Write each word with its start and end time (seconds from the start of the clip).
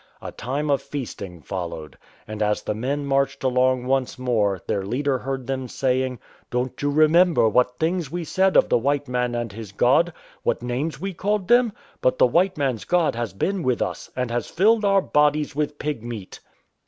A 0.19 0.31
time 0.31 0.71
of 0.71 0.81
feasting 0.81 1.41
followed. 1.43 1.95
And 2.27 2.41
as 2.41 2.63
the 2.63 2.73
men 2.73 3.05
marched 3.05 3.43
along 3.43 3.85
once 3.85 4.17
more, 4.17 4.59
their 4.65 4.83
leader 4.83 5.19
heard 5.19 5.45
them 5.45 5.67
saying:" 5.67 6.17
Don't 6.49 6.81
you 6.81 6.89
remember 6.89 7.47
what 7.47 7.77
things 7.77 8.09
we 8.09 8.23
said 8.23 8.57
of 8.57 8.67
the 8.67 8.79
white 8.79 9.07
man 9.07 9.35
and 9.35 9.51
his 9.51 9.71
God? 9.71 10.11
What 10.41 10.63
names 10.63 10.99
we 10.99 11.13
called 11.13 11.47
them! 11.49 11.71
But 12.01 12.17
the 12.17 12.25
white 12.25 12.57
man's 12.57 12.83
God 12.83 13.13
has 13.13 13.31
been 13.31 13.61
with 13.61 13.79
us, 13.79 14.09
and 14.15 14.31
has 14.31 14.47
filled 14.49 14.83
our 14.83 15.03
bodies 15.03 15.55
with 15.55 15.77
pig 15.77 16.01
meat." 16.03 16.39